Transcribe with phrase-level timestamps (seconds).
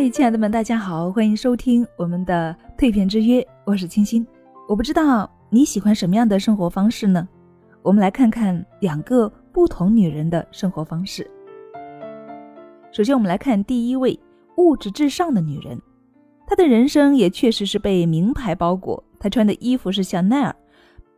[0.00, 4.26] 嗨，亲爱的们，大家好，欢迎收听我们的蜕变之约，我是清新。
[4.66, 7.28] 我不知道你喜欢什么样的生活方式呢？
[7.82, 11.30] 我们来看看两个不同女人的生活方式。
[12.90, 14.18] 首先，我们来看第一位
[14.56, 15.78] 物质至上的女人，
[16.46, 19.04] 她的人生也确实是被名牌包裹。
[19.18, 20.56] 她穿的衣服是香奈儿，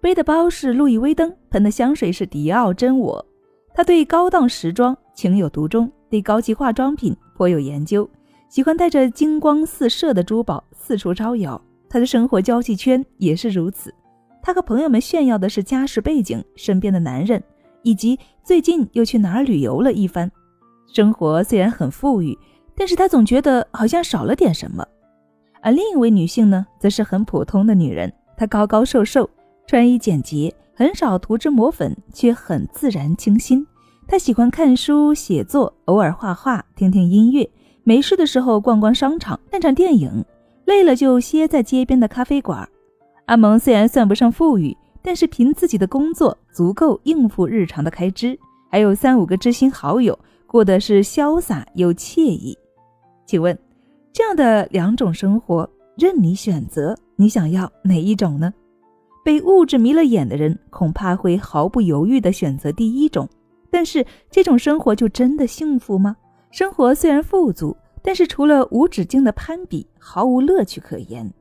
[0.00, 3.24] 背的包是路易威登，喷的香水是迪奥真我。
[3.74, 8.10] 她对高档时装情有独钟，对高级化妆品颇有研究。
[8.52, 13.90] 喜欢带着金光四射的珠宝四处招摇，他的生活交际圈也是如此。
[14.42, 17.42] 他和朋友们炫耀的是家世背景、身边的男人，
[17.80, 20.30] 以及最近又去哪儿旅游了一番。
[20.92, 22.38] 生活虽然很富裕，
[22.76, 24.86] 但是他总觉得好像少了点什么。
[25.62, 29.30] 而另一位女性呢，则是很普通的女人，她高高瘦瘦，
[29.66, 33.66] 穿衣简洁，很少涂脂抹粉，却很自然清新。
[34.06, 37.48] 她喜欢看书写作，偶尔画画，听听音乐。
[37.84, 40.24] 没事的时候逛逛商场，看场电影，
[40.66, 42.68] 累了就歇在街边的咖啡馆。
[43.26, 48.38] 阿蒙虽然算不上富裕，但是凭自己的工作足够应付日常的开支，
[48.70, 50.16] 还有三五个知心好友，
[50.46, 52.56] 过得是潇洒又惬意。
[53.26, 53.56] 请问，
[54.12, 58.52] 这样的两种生活任你选择，你想要哪一种呢？
[59.24, 63.28] 被物质迷了眼的人恐怕会毫不犹豫地选择第一种，
[63.70, 66.16] 但是这种生活就真的幸福吗？
[66.52, 71.32] 生活虽然富足，但是除了无止境的攀比，毫无乐趣可言。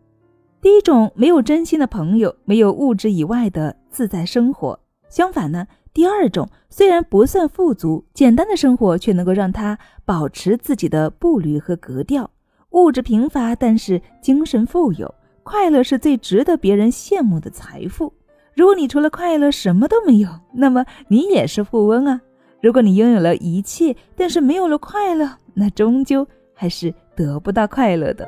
[0.61, 4.79] 第一种没有真心的朋友，没有物质以外的自在生活。
[5.09, 12.31] 相反呢，第二种虽然不算富足，简单的生活却能够让他保持自己的步履和格调。
[12.69, 18.13] 物质贫乏，但是精神富有，快乐是最值得别人羡慕的财富。
[18.55, 22.21] 如果你除了快乐什么都没有，那么你也是富翁啊。
[22.61, 28.27] 如果你拥有了一切，但是没有了快乐，那终究还是得不到快乐的。